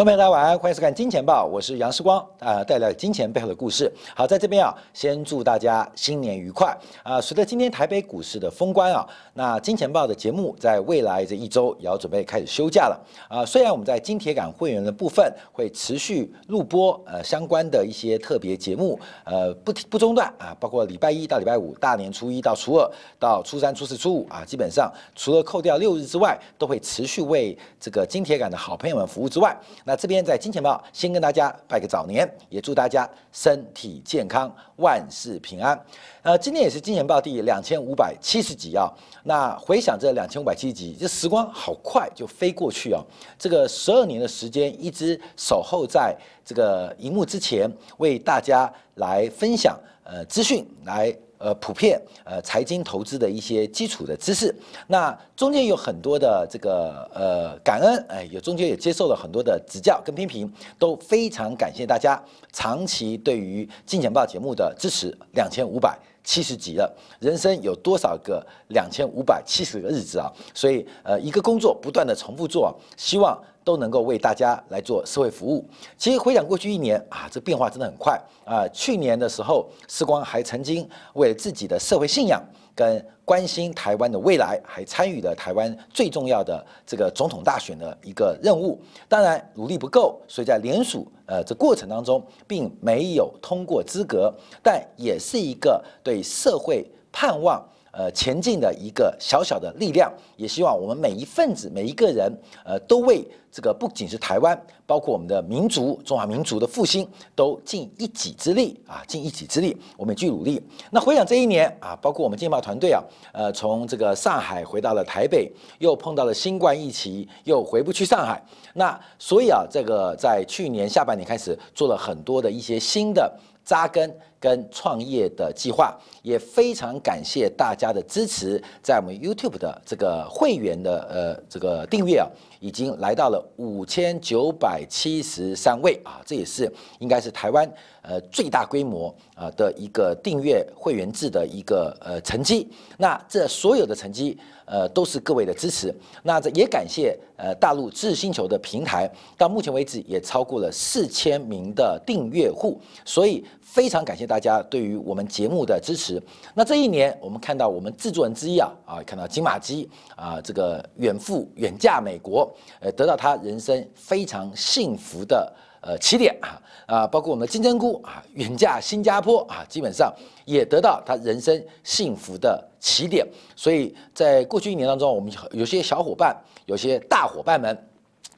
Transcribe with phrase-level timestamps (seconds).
[0.00, 3.92] 观众朋友，大家晚安，欢迎收看《金钱报》，我是杨世光啊，带来金钱背后的故事。
[4.16, 7.20] 好，在这边啊，先祝大家新年愉快啊！
[7.20, 13.44] 随着今天台北股市的封关啊，那《金钱报》的节目在未来这一周也要准备开始休假了啊。
[13.44, 29.54] 虽然我们在金铁杆会员的部分会持续录播呃相关的一些特别节目，呃不不中断啊，包括礼拜一到礼拜五、大年初一到初二到初三、初四、初五啊，基本上除了扣掉六日之外，都会持续为这个金铁杆的好朋友们服务之外。
[29.90, 35.76] 那这边在金钱豹先跟大家拜个早年，也祝大家身体健康，万事平安。
[36.22, 38.88] 呃，今天也是金钱豹第两千五百七十集啊。
[39.24, 43.02] 那回想这两千五百七十集，这时光好快就飞过去啊。
[43.36, 51.12] 这个十二年的时间，一直守候在这个荧幕之前，为大家来分享呃资讯来。
[51.40, 54.54] 呃，普遍呃财经投资的一些基础的知识，
[54.88, 70.30] 那中间有很多的这个呃感恩，哎，也中间也接受了很多的指教跟批评，都非常感谢大家长期对于金钱报节目的支持，两千五百七十集了，人生有多少个两千五百七十个日子啊？
[70.52, 73.42] 所以呃，一个工作不断的重复做，希望。
[73.64, 75.64] 都能够为大家来做社会服务。
[75.96, 78.66] 其实回想过去一年啊，这变化真的很快啊。
[78.72, 82.42] 去年的时候，时光还曾经为自己的社会信仰
[82.74, 88.80] 跟关心台湾的未来，还参与了台湾最重要的这个总统大选的一个任务。
[89.08, 97.64] 当然努力不够，所以在联署呃这过程当中，并没有通过资格，但也是一个对社会盼望。
[97.92, 102.32] 呃，前进的一个小小的力量，也希望我们每一份子、每一个人，
[102.64, 104.56] 呃，都为这个不仅是台湾，
[104.86, 110.62] 包括我们的民族、中华民族的复兴，都尽一己之力啊，尽一己之力，我们去努力。
[110.90, 113.02] 那回想这一年啊，包括我们金报团队啊，
[113.32, 118.40] 呃，从这个上海回到了台北，又碰到了新冠疫情，又回不去上海。
[118.74, 123.32] 那所以啊，这个在去年下半年开始做了很多的一些新的。
[123.62, 132.26] 扎根跟创业的计划，也非常感谢大家的支持，在我们 YouTube 的这个会员的呃这个订阅啊，
[132.58, 142.66] 已经来到了五千九百七十三位啊，这也是应该是台湾呃最大规模啊的一个订阅会员制的一个呃成绩。
[142.96, 144.38] 那这所有的成绩。
[144.70, 145.92] 呃，都是各位的支持。
[146.22, 156.20] 那这也感谢呃大陆知识星球的平台，到目前为止也超过了四千名的订阅户，所以非常感谢大家对于我们节目的支持。
[156.54, 165.52] 那这一年，我们看到我们制作人之一啊啊，看到金马基啊，这个远赴远嫁美国，呃，得到他人生非常幸福的。
[165.82, 170.12] 呃，起点啊啊，包括我们的金针菇啊，远嫁新加坡啊，基本上
[170.44, 173.26] 也得到他人生幸福的起点。
[173.56, 176.36] 所以在过去一年当中，我们有些小伙伴，
[176.66, 177.74] 有些大伙伴们，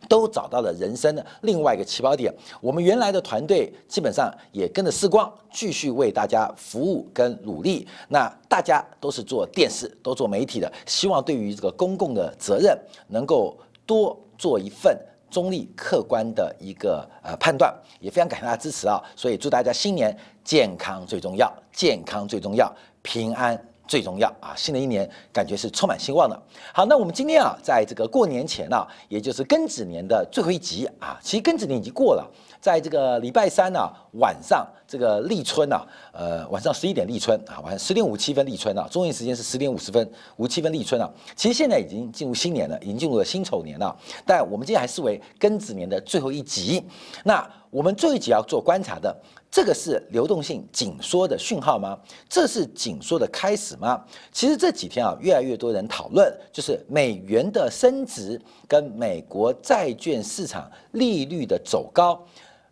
[0.08, 2.32] 都找到了人生的另外一个起跑点。
[2.60, 7.86] 我们原来的团队基本上也跟着时光继续为大家服务跟努力。
[8.08, 14.96] 那大家都是做电视，都做媒体的，希望对于这个公共的责任能够多做一份。
[15.30, 19.02] 中立客观的一个呃判断，也非常感谢大家支持啊！
[19.16, 20.14] 所以祝大家新年
[20.44, 22.70] 健康最重要，健康最重要，
[23.00, 23.58] 平安
[23.92, 24.54] 最重要啊！
[24.56, 26.42] 新的一年感觉是充满希望的。
[26.72, 32.26] 好，那我们今天啊，在这个过年前呢，也就是庚子年的最后一集啊，其实庚子年已经过了。
[32.58, 35.78] 在这个礼拜三呢晚上，这个立春呢，
[36.14, 41.06] 呃，晚上十一点立春啊，晚上十点五七分立春啊，中原时间是十点五十分五七分立春啊。
[41.36, 46.82] 其实现在已经进入新年了，已经进入了辛丑年了，但我们今天还视为庚子年的最后一集。
[47.24, 49.15] 那我们最后一集要做观察的，
[49.53, 51.97] 这个是流动性紧缩的讯号吗？
[52.27, 54.03] 这是紧缩的开始吗？
[54.33, 62.19] 其实这几天啊，越来越多人讨论，就是美元的升值跟美国债券市场利率的走高。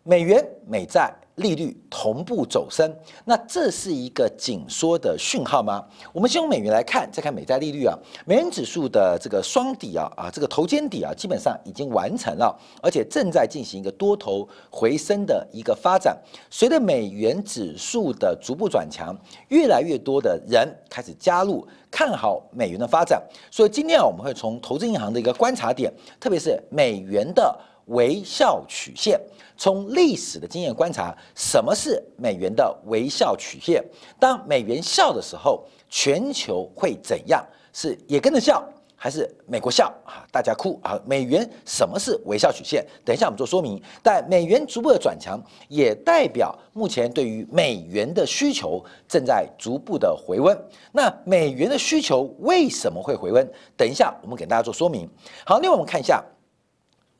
[0.01, 2.93] 美元、美债利率同步走升，
[3.25, 5.83] 那这是一个紧缩的讯号吗？
[6.11, 7.97] 我们先用美元来看，再看美债利率啊。
[8.25, 16.17] 美元指数的这个双底啊啊，这个头肩底啊，基本上已经完成了，而且正在进行一个多头回升的一个发展。
[16.49, 19.15] 随着美元指数的逐步转强，
[19.47, 23.21] 越来越多的人开始加入看好美元的发展。
[23.49, 27.57] 所以今天啊，我们会从投资银行的一个观察点，特别是美元的。
[27.85, 29.19] 微笑曲线，
[29.57, 33.83] 从历史的经验观察，什么是美元的微笑曲线？
[34.19, 37.45] 当美元笑的时候，全球会怎样？
[37.73, 38.63] 是也跟着笑，
[38.95, 40.27] 还是美国笑啊？
[40.31, 40.99] 大家哭啊？
[41.05, 42.85] 美元什么是微笑曲线？
[43.03, 43.81] 等一下我们做说明。
[44.03, 50.57] 但美元逐步的转强，也代表目前对于美元的需求正在逐步的回温。
[50.91, 53.49] 那美元的需求为什么会回温？
[53.77, 55.09] 等一下我们给大家做说明。
[55.45, 56.23] 好，另外我们看一下。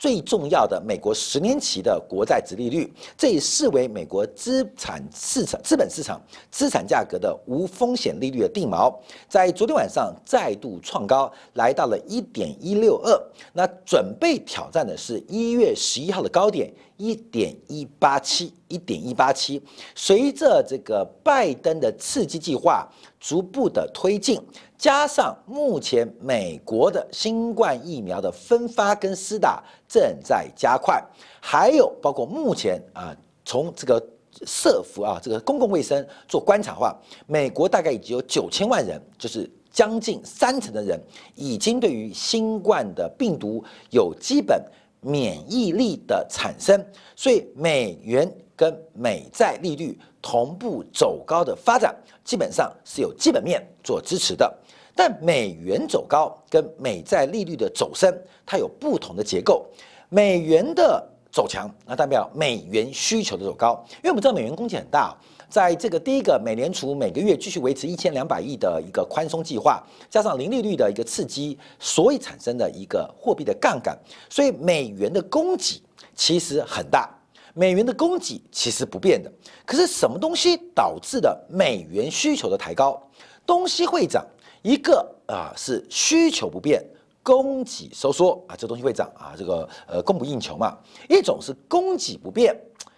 [0.01, 6.19] 最重要的美国十年期的国债殖利率，这也视为美国资产市场、资本市场
[6.49, 8.91] 资产价格的无风险利率的定锚，
[9.29, 13.31] 在昨天晚上再度创高，来到了一点一六二。
[13.53, 19.61] 那准备挑战的是一月十一号的高点一点一八七，一点一八七。
[19.93, 24.41] 随着这个拜登的刺激计划逐步的推进。
[24.81, 30.99] 加上目前美国的新冠疫苗的分发跟施打正在加快，
[31.39, 34.03] 还有包括目前啊，从这个
[34.47, 40.99] 社福啊，这个公共卫生做观察的话，美国大概已经有九千万人，就是将近三成的人，
[41.35, 44.59] 已经对于新冠的病毒有基本
[44.99, 46.83] 免疫力的产生，
[47.15, 48.27] 所以美元
[48.61, 54.55] 跟美债利率同步走高的发展，基本上是有基本面做支持的。
[54.95, 58.15] 但美元走高跟美债利率的走升，
[58.45, 59.65] 它有不同的结构。
[60.09, 63.83] 美元的走强，那代表美元需求的走高。
[63.95, 65.17] 因为我们知道美元供给很大，
[65.49, 73.97] 在这个第一个，美联储每个月继续维持一千两百亿的一个宽松计划，加上零利率的一个刺激，所以产生的一个货币的杠杆，
[74.29, 75.81] 所以美元的供给
[76.13, 77.09] 其实很大。
[77.53, 79.31] 美元的供给其实不变的，
[79.65, 83.01] 可是什么东西导致的美元需求的抬高？
[83.45, 84.25] 东西会涨。
[84.63, 86.85] 一个啊是需求不变，
[87.23, 90.77] 供给收缩啊，这东西会涨啊，这个呃供不应求嘛。
[91.09, 92.55] 一种是供给不变，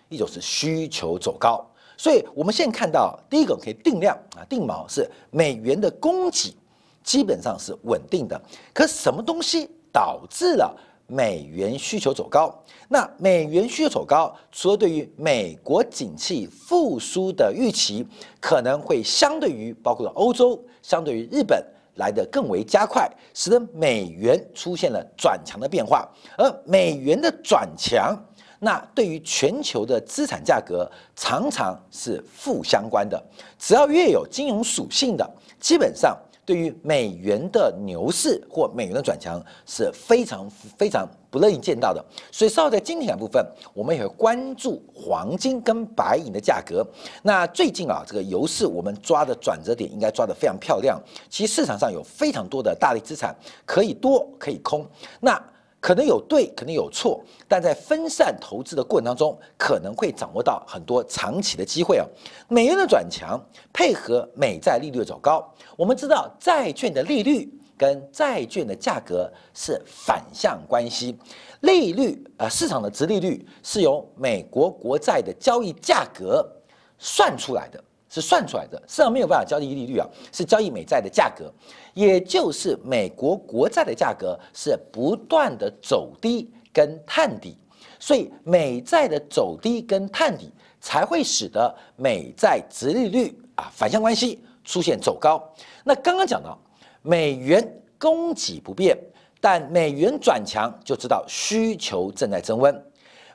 [0.09, 1.65] 一种是需求走高。
[1.97, 6.53] 所以我们现在看到第一个可以定量啊，定锚是美元的供给
[7.01, 8.41] 基本上是稳定的。
[8.73, 10.77] 可什么东西导致了
[11.13, 12.51] 美元需求走高？
[12.89, 18.06] 那美元需求走高，除了对于美国景气复苏的预期，
[18.42, 20.60] 可能会相对于包括了欧洲。
[20.81, 21.63] 相对于日本
[21.95, 26.10] 来的更为加快，使得美元出现了转强的变化。
[26.36, 28.18] 而美元的转强，
[28.60, 33.24] 那对于全球的资产价格常常是负相关的。
[33.60, 35.30] 只要越有金融属性的，
[35.60, 36.18] 基本上。
[36.45, 46.85] 对于美元的牛市或美元的转强是非常非常不乐意见到的，所以稍后在今天部分，我们也会关注黄金跟白银的价格。
[47.21, 51.01] 那最近啊，这个油市我们抓的转折点应该抓得非常漂亮。
[51.29, 53.35] 其实市场上有非常多的大类资产
[53.65, 54.85] 可以多可以空。
[55.19, 55.41] 那
[55.83, 62.07] 可能有对，可能有错，但在分散投资的过程当中，可能会掌握到很多长期的机会啊。
[62.47, 63.38] 美元的转强
[63.74, 65.45] 配合美债利率的走高，
[65.75, 71.18] 我们知道债券的利率跟债券的价格是反向关系，
[71.59, 76.50] 利率啊市场的值利率是由美国国债的交易价格
[76.97, 77.83] 算出来的。
[78.13, 81.51] 是算出来的，市场没有办法交易利率啊，是交易美债的价格，
[81.95, 87.57] 也就是美国国债的价格是不断的走低跟探底，
[88.00, 95.43] 所以美债的走低跟探底才会使得美债值利率啊反向关系出现走高。
[95.84, 96.55] 那刚刚讲到
[97.01, 97.67] 美元
[97.98, 98.96] 供给不变，
[99.41, 102.79] 但美元转强就知道需求正在增温，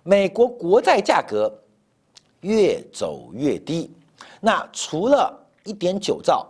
[0.05, 1.53] 美国国债价格
[2.43, 3.91] 越走越低。
[4.41, 5.33] 那除了
[5.65, 6.47] 一点九兆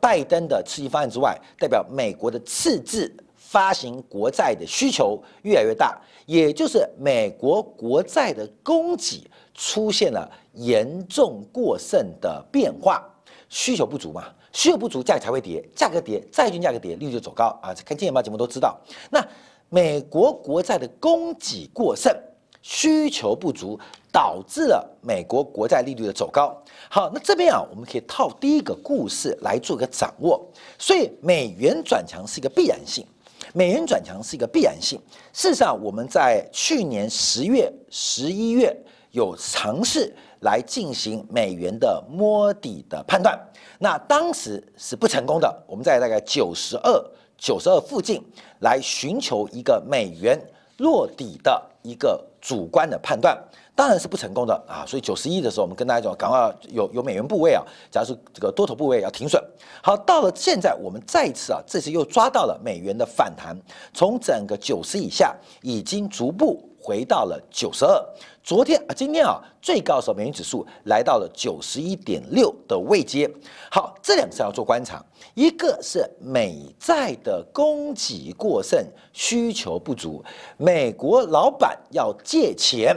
[0.00, 13.02] 拜登的刺激方案之外，代表美国的赤字发行国债的需求越来越大，也就是美国国债的供给出现了严重过剩的变化，
[13.48, 17.74] 需求不足嘛，需求不足，价格才会跌，价格跌，债券价格跌，利率就走高啊！
[17.84, 18.78] 看《金钱报》节目都知道，
[19.10, 19.22] 那
[19.68, 22.14] 美国国债的供给过剩，
[22.62, 23.78] 需求不足。
[24.12, 26.54] 导致了美国国债利率的走高。
[26.90, 30.46] 好，那这边啊，我们可以套第一个故事来做一个掌握。
[30.78, 33.06] 所以美元转强是一个必然性，
[33.54, 35.00] 美元转强是一个必然性。
[35.32, 38.76] 事实上，我们在去年十月、十一月
[39.12, 43.38] 有尝试来进行美元的摸底的判断，
[43.78, 45.64] 那当时是不成功的。
[45.66, 48.22] 我们在大概九十二、九十二附近
[48.60, 50.38] 来寻求一个美元
[50.78, 53.42] 落底的一个主观的判断。
[53.74, 59.42] 当然是不成功的啊，所以九十一的时候，我们跟大家讲，赶快有有美元部位啊，假如说这个多头部位要停损。
[59.82, 63.56] 好，到了现在，我们再一次啊，这次又抓到了美元的反弹，
[63.94, 67.98] 从整个九十以下，已经逐步回到了九十二。
[68.44, 73.28] 昨天啊，今天啊，最高的时候，美元指数来到了九十一点六的位阶。
[73.70, 75.02] 好，这两次要做观察，
[75.34, 80.22] 一个是美债的供给过剩，需求不足，
[80.58, 82.94] 美国老板要借钱。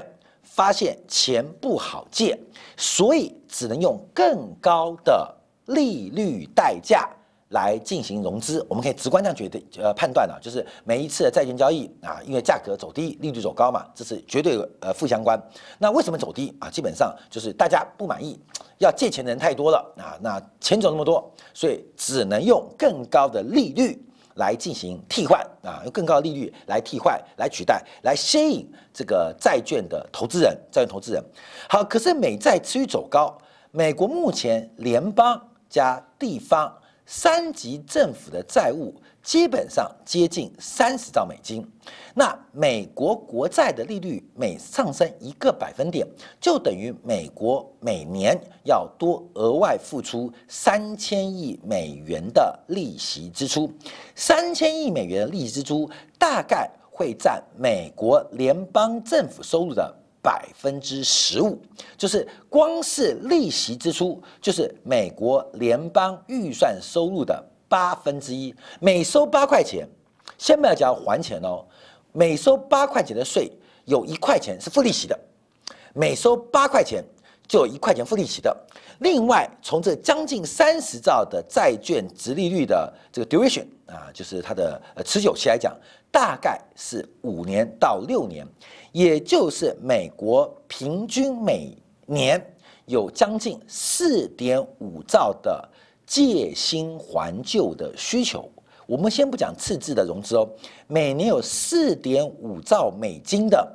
[0.55, 2.39] 发现钱不好借，
[2.77, 5.35] 所以只能用更高的
[5.65, 7.09] 利率代价
[7.49, 15.37] 来进行融资，我们可以直观这样觉得，呃，判断了，就是每一次的债券交易啊，因为价格走低，利率走高嘛，这是绝对呃负相关。
[15.77, 16.69] 那为什么走低啊？
[16.69, 18.39] 基本上就是大家不满意，
[18.77, 24.01] 要借钱的人太多了啊，那钱走那么多，所以只能用更高的利率
[24.35, 31.23] 来进行替换啊，用更高的利率来替换、来取代、来吸引这个债券的投资人、债券投资人。
[31.67, 33.37] 好，可是美债持续走高，
[33.71, 36.73] 美国目前联邦加地方。
[37.07, 38.91] 三级政府的债务
[39.25, 41.67] 基本上接近三十兆美金，
[42.13, 46.07] 那美国国债的利率每上升一个百分点，
[46.39, 53.67] 就等于美国每年要多额外付出三千亿美元的利息支出。
[54.13, 55.89] 三千亿美元的利息支出
[56.19, 59.93] 大概会占美国联邦政府收入的。
[60.21, 61.55] 百分之十五，
[61.95, 68.53] 就是光是利息支出，就是美国联邦预算收入的八分之一。
[68.79, 69.87] 每收八块钱，
[70.37, 71.65] 先不要讲还钱哦，
[72.11, 73.51] 每收八块钱的税，
[73.85, 75.19] 有一块钱是付利息的。
[75.93, 77.03] 每收八块钱，
[77.47, 78.55] 就有一块钱付利息的。
[78.99, 85.77] 另外，从这将近三十兆的债券值利率的这个 duration 啊，就是它的呃持久期来讲，
[86.11, 88.47] 大概是五年到六年。
[88.93, 92.41] 也就是美国平均每年
[92.85, 95.69] 有将近四点五兆的
[96.05, 98.49] 借新还旧的需求。
[98.85, 100.47] 我们先不讲赤字的融资哦，
[100.87, 103.67] 每年有四点五兆美金的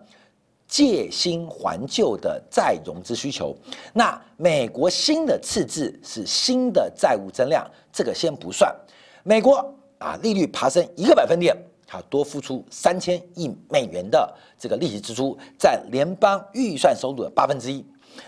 [0.68, 3.56] 借新还旧的再融资需求。
[3.92, 8.72] 那美国新的赤字是新的债务增量，这个先不算。
[9.24, 9.56] 美国
[9.98, 11.56] 啊，利率爬升一个百分点。
[11.92, 17.84] 它多付出三千亿美元的这个利息支出，占联邦预算收入的八分之一。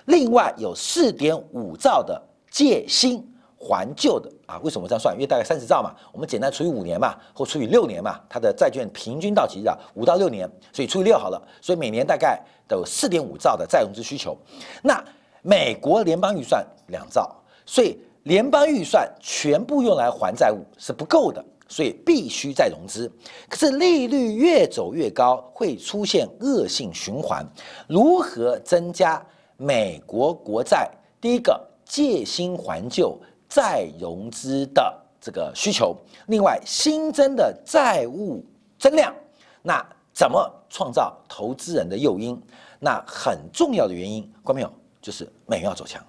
[0.06, 3.24] 另外有四点五兆的借新
[3.62, 5.14] 还旧的啊，为什么这样算？
[5.14, 11.40] 因为大概三十兆嘛，我们简单除以五年嘛，或除以六年嘛，它的债券平均到期日五到六年，所以除以六好了。
[11.60, 14.36] 所以每年大概都有四点五兆的再融资需求。
[14.82, 15.02] 那
[15.42, 21.44] 美国联邦预算两兆，所以联邦预算全部用来还债务是不够的。
[21.68, 23.10] 所以必须再融资，
[23.48, 27.42] 可是利率越走越高，会出现恶性循环。
[27.88, 29.24] 如何增加
[29.56, 30.90] 美国国债？
[31.18, 33.18] 第一个借新还旧
[33.54, 35.94] 再融资的这个需求，
[36.28, 38.42] 另外新增的债务
[38.78, 39.14] 增量，
[39.60, 42.40] 那怎么创造投资人的诱因？
[42.80, 46.02] 那很重要的原因，观众朋友就是美元要走强，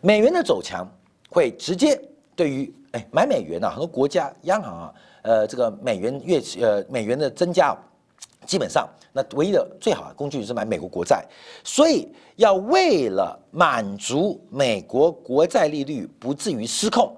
[0.00, 0.88] 美元的走强
[1.28, 2.00] 会直接
[2.34, 2.74] 对于。
[2.92, 7.72] 哎，买美元啊，很多国家央行啊，呃，这个美元越呃美元的增加，
[8.46, 11.24] 基本上那唯一的最好的工具是买美国国债，
[11.62, 17.14] 所以要为了满足美国国债利率不至于失控，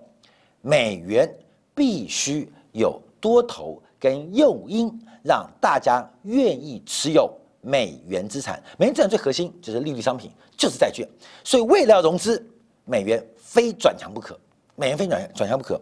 [0.61, 1.29] 美元
[1.75, 4.91] 必须有多头跟诱因，
[5.23, 8.63] 让大家愿意持有美元资产。
[8.79, 9.09] 美元资产。
[9.09, 11.09] 最核心就是利率商品，就是债券，
[11.45, 12.45] 所以为了要融资，
[12.85, 14.39] 美元非转强不可。
[14.75, 15.79] 美元非转转向不可，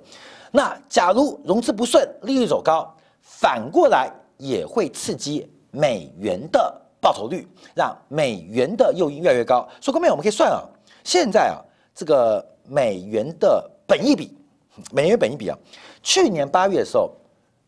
[0.50, 2.92] 那假如融资不顺，利率走高，
[3.22, 9.68] 反过来也会刺激美元的报酬率，让美元的诱因越来越高。
[9.80, 10.64] 所以后面我们可以算啊，
[11.04, 11.62] 现在啊，
[11.94, 14.36] 这个美元的本益比，
[14.90, 15.56] 美元本益比啊，
[16.02, 17.12] 去年八月的时候，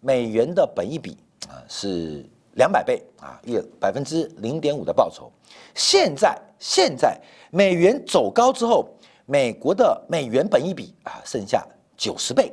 [0.01, 1.17] 美元的本益比
[1.49, 2.25] 啊是
[2.55, 5.31] 两百倍啊，月百分之零点五的报酬。
[5.75, 7.17] 现在现在
[7.51, 8.89] 美元走高之后。
[9.25, 11.65] 美国的美元本益比啊，剩下
[11.97, 12.53] 九十倍，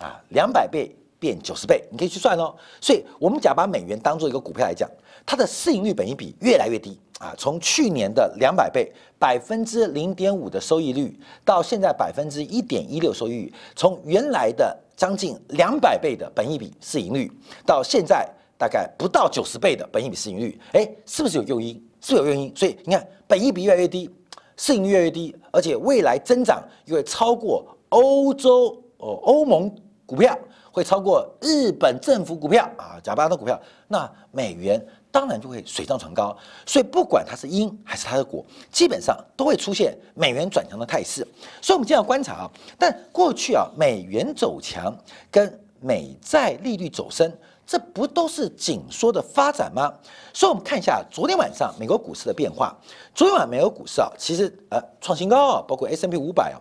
[0.00, 2.52] 啊，两百倍变九十倍，你可以去算哦。
[2.80, 4.90] 所以，我们假把美元当做一个股票来讲，
[5.24, 7.32] 它的市盈率本益比越来越低啊。
[7.36, 17.30] 从去年的两百倍，百分之零点五的收益率，到现在百分之一点一六收益率，从原来的将近两百倍的本益比市盈率，
[17.64, 21.80] 到现在大概不到九十倍的本益比市盈率，哎，是不是有诱因？
[22.00, 22.50] 是有诱因。
[22.56, 24.10] 所以你看，本益比越来越低。
[24.56, 29.74] 市盈率越来越低，而且未来增长又会超过欧洲哦，欧盟
[30.04, 30.38] 股票
[30.72, 36.36] 会超过日本政府股票啊，假巴的股票，那美元当然就会水涨船高。
[36.66, 41.26] 所以不管它是因还是它的果，基本上都会出现美元转强的态势。
[41.60, 44.96] 所以我们经常观察啊，但过去啊，美元走强
[45.30, 47.32] 跟美债利率走升。
[47.70, 49.94] 这不都是紧缩的发展吗？
[50.34, 52.76] 所以，我们看一下昨天晚上美国股市的变化。
[53.14, 56.58] 昨天晚上美国股市啊，其实呃创新高啊，包括 S M P 五百啊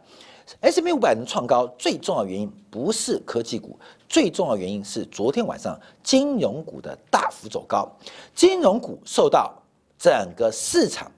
[0.61, 3.75] ，S M P 五百能创高，最重要原因不是科技股，
[4.07, 7.91] 最重要原因是昨天晚上金融股的大幅走高。
[8.35, 9.51] 金融股受到
[9.97, 11.11] 整个市场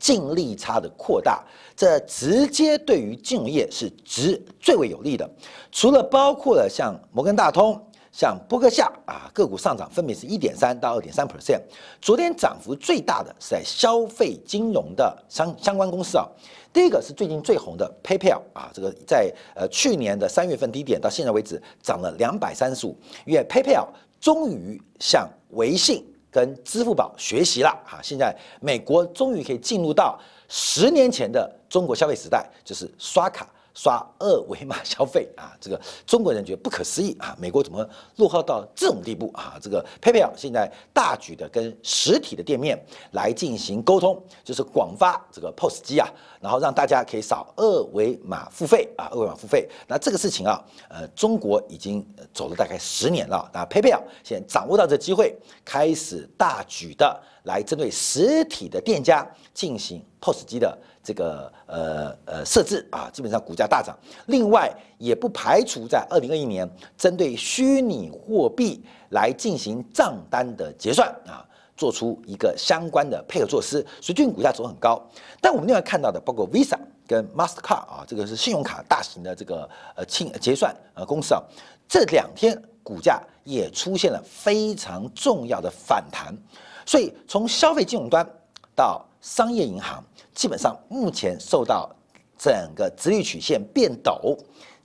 [0.00, 1.44] 净利差的扩大，
[1.76, 5.30] 这直接对于金融业是直最为有利的。
[5.70, 7.80] 除了包括了像摩根大通、
[8.12, 11.60] 像波克夏啊，个股上涨分别是一点三到二点三 percent。
[12.00, 16.26] 昨天涨幅最大的是在消费金融的相相关公司啊。
[16.72, 23.86] 第一个是最近最红的 PayPal 啊，这个在呃去年的三月份低点到现在为止涨了两百三十五，因为 PayPal
[24.20, 26.04] 终于向微信。
[26.32, 27.98] 跟支付宝学习了啊！
[28.00, 33.50] 现在美国终于可以进入到十年前的中国消费时代，就是刷卡。
[33.82, 37.34] 刷二维码消费啊， 这个中国人觉得不可思议啊！
[37.40, 39.56] 美国怎么落后到这种地步啊？
[39.58, 42.78] 这个 PayPal 现在大举的跟实体的店面
[43.12, 46.06] 来进行沟通，就是广发这个 POS 机啊，
[46.42, 49.66] 然后让大家可以扫二维码付费啊，二维码付费。
[49.88, 55.34] 那这个事情啊，呃，中国已经走了大概十年了，那 PayPal 现在掌握到这机会，
[55.64, 60.76] 开始大举的来针对实体的店家进行 POS 机的。
[61.02, 63.96] 这个呃呃设置啊，基本上股价大涨。
[64.26, 71.44] 另外，也不排除在二零二一年针对虚拟货币来进行账单的结算啊，
[71.76, 73.80] 做出一个相关的配合措施。
[74.00, 75.00] 所以最近股价走很高。
[75.40, 81.42] 但我们另外看到的，包括 Visa 跟 Mastercard 啊，这个是信用卡大型的这个呃清结算呃公司啊，
[81.88, 86.36] 这两天股价也出现了非常重要的反弹。
[86.84, 88.26] 所以从消费金融端
[88.74, 90.02] 到商业银行。
[90.34, 91.90] 基本上目前受到
[92.38, 94.38] 整个直率曲线变陡、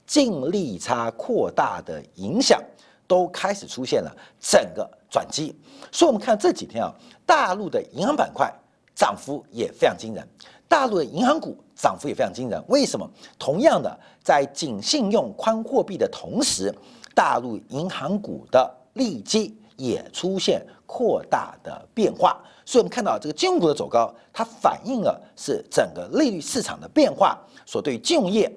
[0.06, 2.62] 净利差扩大的影响，
[3.06, 5.54] 都开始出现了整个转机。
[5.90, 6.92] 所以，我们看这几天啊，
[7.24, 8.52] 大陆的银行板块
[8.94, 10.26] 涨幅也非常惊人，
[10.68, 12.62] 大陆的银行股涨幅也非常惊人。
[12.68, 13.08] 为什么？
[13.38, 16.74] 同样的，在紧信用、宽货币的同时，
[17.14, 22.38] 大陆银行股的利基也出现扩大的变化。
[22.68, 28.52] 所以，我们看到这个金融股的走高，它反映了是整个利率市场的变化所对金融业、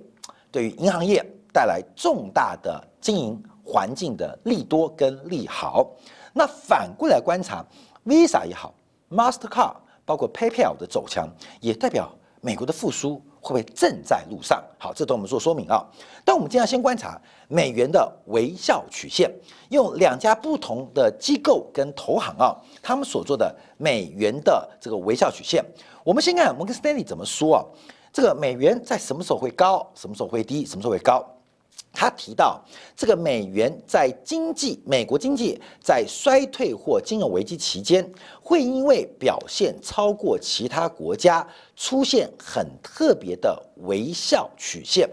[0.52, 5.88] 对于银行业带来重大的经营环境的利多跟利好。
[6.34, 7.64] 那反过来观察
[8.04, 8.74] ，Visa 也好
[9.12, 11.30] ，Mastercard 包括 PayPal 的走强，
[11.62, 13.22] 也代表美国的复苏。
[13.42, 14.64] 会不会正在路上？
[14.78, 15.86] 好，这都我们做说明啊。
[16.24, 19.32] 但我们今天要先观察美元的微笑曲线，
[19.70, 25.64] 用两家不同的机构跟投行啊，他们所做的美元的这个微笑曲线。
[26.04, 27.64] 我们先看摩根斯丹利怎么说啊？
[28.12, 29.88] 这个美元在什么时候会高？
[29.94, 30.66] 什么时候会低？
[30.66, 31.24] 什么时候会高？
[31.92, 32.64] 他提到，
[32.96, 38.10] 这个美元在经济美国经济在衰退或金融危机期间，
[38.42, 45.10] 会因为表现超过其他国家，出现很特别的微笑曲线。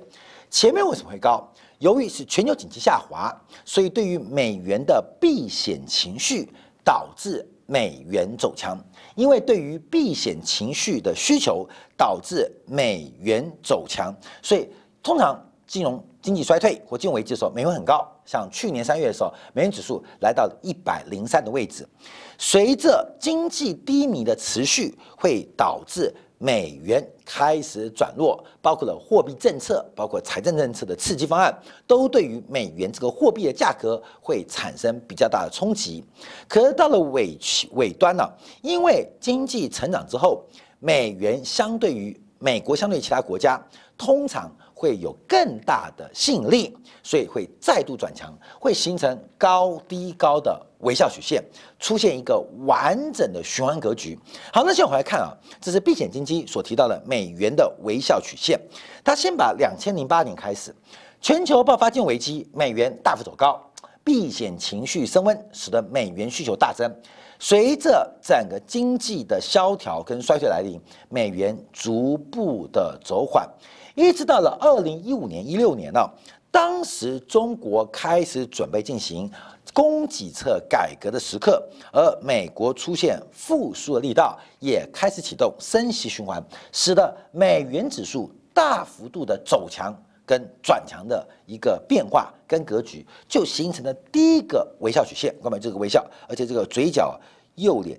[0.51, 1.51] 前面为什么会高？
[1.79, 3.35] 由于是全球经济下滑，
[3.65, 6.49] 所以对于美元的避险情绪
[6.85, 8.79] 导致美元走强。
[9.17, 14.69] 因为对于避险情绪的需求导致美元走强，所以
[15.03, 16.05] 通常金融。
[16.27, 21.89] 经济衰退或金融危机的时候，美元很高，像去年三月的时候，美元指数来到一百零三的位置。
[22.37, 36.05] 随着经济低迷的持续，会导致美元开始转弱，包括了货币政策、包括财政政策的刺激方案，都对于美元这个货币的价格会产生比较大的冲击。
[36.49, 37.39] 可是到了尾
[37.75, 38.29] 尾端呢，
[38.63, 40.45] 因为经济成长之后，
[40.81, 43.65] 美元相对于美国相对于其他国家，
[43.97, 44.51] 通常。
[44.79, 51.43] 会有更大的吸引力，所以会再度转强，会形成高低高的微笑曲线，
[51.81, 54.19] 出现一个完整的循环格局。
[54.53, 58.61] 好，那现在我们来看啊，这是避险经济所提到的美元的微笑曲线。
[59.03, 60.75] 它先把两千零八年开始，
[61.23, 63.59] 全球爆发金融危机，美元大幅走高，
[64.05, 66.95] 避险情绪升温，使得美元需求大增。
[67.39, 73.49] 随着整个经济的萧条跟衰退来临，美元逐步的走缓。
[73.97, 76.07] 一直到了二零一五年、一六年呢，
[76.51, 79.29] 当时中国开始准备进行
[79.73, 95.35] 供给侧改革的时刻，而美国出现复苏的力道，也开始启动升息循环，使得美元指数大幅度的走强跟转强的一个变化跟格局，就形成了第一个微笑曲线。
[95.43, 97.19] 各位，这个微笑，而且这个嘴角
[97.55, 97.99] 右脸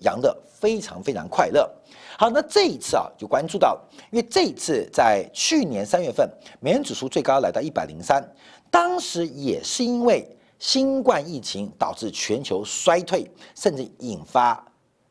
[0.00, 1.66] 扬的非常非常快乐。
[2.20, 3.80] 好，那这一次啊，就关注到，
[4.10, 6.30] 因为这一次在去年三月份，
[6.60, 8.22] 美元指数最高来到一百零三，
[8.70, 10.28] 当时也是因为
[10.58, 14.62] 新冠疫情导致全球衰退，甚至引发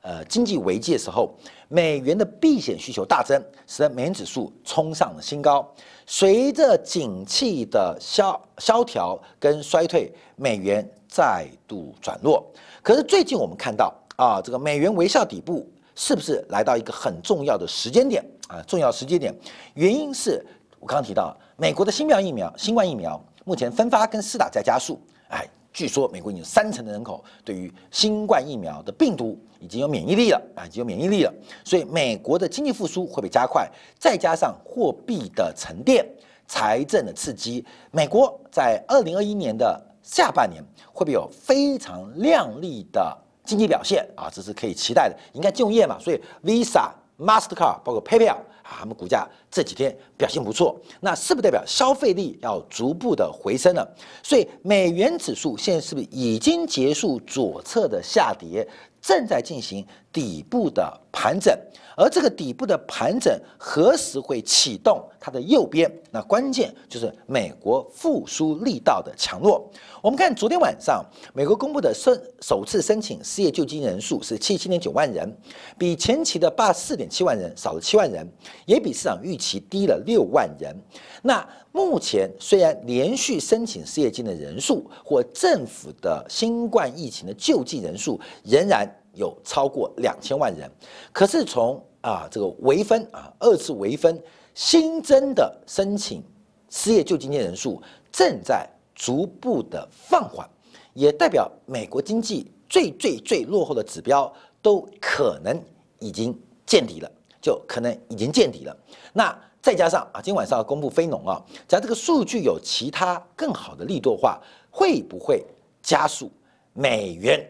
[0.03, 1.31] 呃经济危机的时候，
[1.67, 5.67] 美元的避险需求大增，使得美元指数冲上了新高。
[6.05, 12.45] 随着景气的萧萧条跟衰退，美元再度转弱。
[12.83, 15.67] 可是最近我们看到啊，这个美元微笑底部。
[16.01, 18.23] 是不是来到一个很重要的时间点？
[18.47, 18.63] 啊？
[18.65, 19.35] 重要时间点，
[19.73, 20.41] 原因是
[20.79, 31.33] 我刚刚提到，美国的新苗疫苗，新冠疫苗目前分发跟施打在加速，哎，据说美国已经有三成的人口对于新冠疫苗的病毒已经有免疫力了啊，已经有免疫力了，
[31.65, 36.07] 所以美国的经济复苏会被加快，再加上货币的沉淀、
[36.47, 43.17] 财政的刺激，美国在二零二一年的下半年会不会有非常亮丽的
[43.49, 44.29] 经济表现啊？
[44.31, 45.17] 这是可以期待的。
[45.33, 53.87] 应该就业嘛，所以 Visa、Mastercard 包括 PayPal 啊，他们股价这几天表现不错，那是不代表消费力要逐步的回升了？
[54.21, 58.67] 所以美元指数现在是不是已经结束左侧的下跌，
[59.01, 61.57] 正在进行底部的盘整？
[61.95, 65.91] 而这个底部的盘整何时会启动它的右边？
[66.11, 69.69] 那关键就是美国复苏力道的强弱。
[70.01, 75.29] 我们看昨天晚上美国公布的申首次申请失业救济人数是七十七点九万人，
[75.77, 78.25] 比前期的八四点七万人少了七万人，
[78.65, 80.75] 也比市场预期低了六万人。
[81.23, 90.69] 那目前虽然连续申请失业金的人数或政府的新冠疫情的救济人数仍然有超过两千万人，
[91.11, 94.21] 可是从啊，这个微分啊，二次微分
[94.53, 96.23] 新增的申请
[96.69, 100.47] 失业救济金人数正在逐步的放缓，
[100.93, 105.59] 也代表美国经济最最最落后的指标都可能
[105.99, 108.75] 已经见底了，就可能已经见底了。
[109.13, 114.39] 那再加上啊，今天晚上要公布非农啊，只要这个数据有其他更好的力度的话，
[114.71, 115.45] 会不会
[115.81, 116.31] 加速
[116.73, 117.45] 美元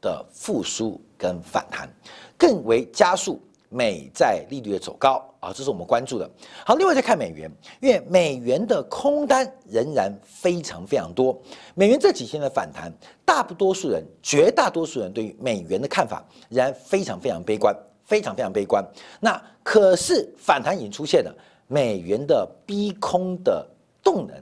[0.00, 1.88] 的复苏跟反弹，
[2.36, 3.40] 更为加速？
[3.74, 6.30] 美债利率的走高啊，这是我们关注的。
[6.62, 11.40] 好，另外再看美元，因为美元的空单仍然非常非常多。
[11.74, 12.92] 美元这几天的反弹，
[13.24, 18.84] 大多数人、绝大多数人对于美元的看法仍然非常非常悲观，非常非常悲观。
[19.20, 21.34] 那可是反弹已经出现了，
[21.66, 23.66] 美元的逼空的
[24.02, 24.36] 动能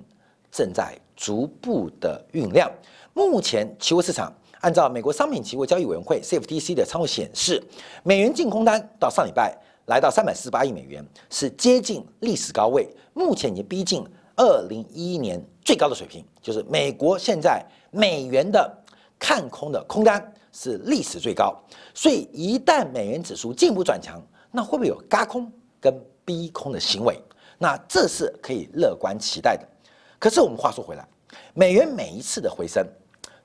[0.50, 2.70] 正在逐步的酝酿。
[3.12, 4.32] 目前期货市场。
[4.62, 7.62] 按照美国商品期货交易委员会 （CFTC） 的仓位显示，
[8.02, 16.22] 美元净空单到上礼拜来到三百四十八亿美元，是接近历史高位，目前已经逼近二零一一年最高的水平。
[16.42, 18.70] 就是美国现在美元的
[19.18, 21.54] 看空的空单是历史最高，
[21.94, 27.20] 所以一旦美元指数进一步转强，那会不会有嘎空跟逼空的行为？
[27.58, 29.66] 那这是可以乐观期待的。
[30.18, 31.06] 可是我们话说回来，
[31.54, 32.86] 美元每一次的回升。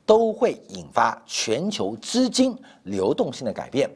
[0.07, 3.89] 都会引发全球资金流动性的改变，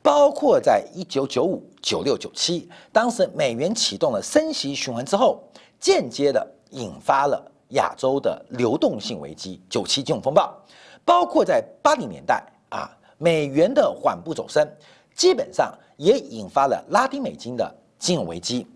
[0.00, 5.42] 包括在一九九五、九六、九七，当时美元启动了升息循环之后，
[5.80, 10.56] 间接的引发了亚洲的流动性危机——九七金融风暴；
[11.04, 14.66] 包括在八零年代啊，美元的缓步走升，
[15.14, 18.66] 基本上也引发了拉丁美金的金融危机。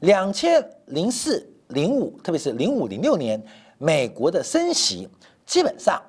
[0.00, 3.42] 两千零四、零五，特别是零五零六年，
[3.78, 5.08] 美国的升息
[5.44, 6.02] 基本上。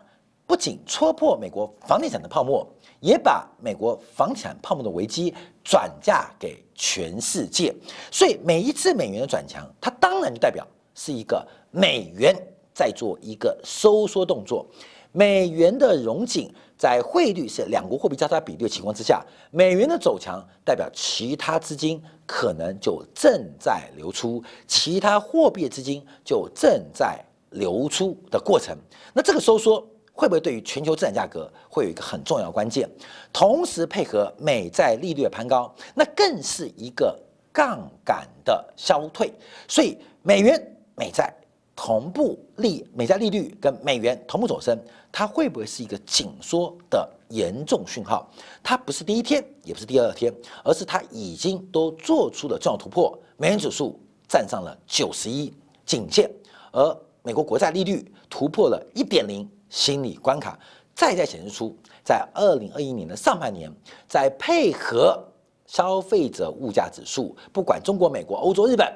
[0.48, 2.64] 不仅戳破美国房地产的泡沫，
[3.00, 7.74] 也把美国房地产泡沫的危机转嫁给全世界。
[8.12, 12.36] 所以每一次美元的转强，它当然就代表是一个美元
[12.76, 14.68] 在做一个收缩动作。
[15.12, 27.20] 美元的融紧，在汇率是两国货币交叉比率的情况之下，美元的走强代表其他资金可能就正在流出，其他货币资金就正在
[27.52, 28.78] 流出的过程。
[29.14, 29.86] 那这个收缩。
[30.18, 32.90] 会不会对于全球资产价格会有一个很重要关键？
[33.34, 37.20] 同时配合美债利率的攀高，那更是一个
[37.52, 39.30] 杠杆的消退。
[39.68, 40.58] 所以美元、
[40.96, 41.34] 美债
[41.76, 44.78] 同步利，美债利率跟美元同步走升，
[45.12, 48.30] 它会不会是一个紧缩的严重讯号？
[48.64, 50.34] 它不是第一天，也不是第二天，
[50.64, 53.18] 而是它已经都做出了重要突破。
[53.38, 55.54] 美元指数站上了九十一
[55.86, 56.32] 颈线，
[56.72, 59.50] 而美国国债利率突破了一点零。
[59.68, 60.58] 心理关卡，
[60.94, 63.70] 再再显示出，在二零二一年的上半年，
[64.08, 65.22] 在配合
[65.66, 68.88] 消费者物价指数，不管中国、美国、欧洲、日本，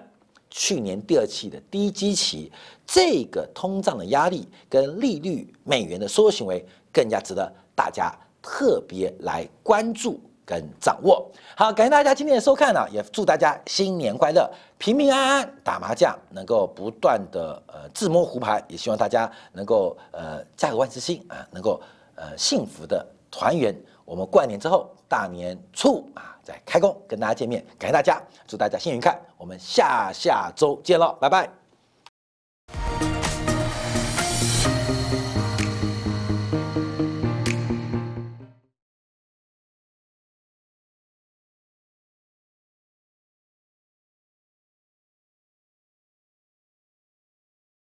[0.50, 2.52] 去年第二期的低基期，
[2.86, 10.20] 这个通胀的压力跟利率、美元的缩行为，更加值得大家特别来关注。
[10.50, 21.80] 跟掌握好，感谢大家今天的收看呢，也祝大家新年快乐，平平安安打麻将，能够不断的呃自摸胡牌，也希望大家能够呃家和万事兴啊，能够
[22.16, 23.80] 呃幸福的团圆。
[24.10, 31.59] 我们过完年之后，大年初啊再开工跟大家见面，感谢大家，祝大家新年愉快，我们下下周见喽，拜拜。